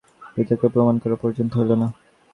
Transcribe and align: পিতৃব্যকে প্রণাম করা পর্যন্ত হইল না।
পিতৃব্যকে 0.33 0.67
প্রণাম 0.73 0.97
করা 0.99 1.15
পর্যন্ত 1.15 1.51
হইল 1.59 1.71
না। 1.73 1.87